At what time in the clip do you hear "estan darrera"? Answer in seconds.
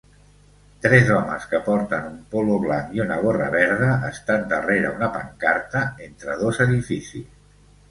4.09-4.95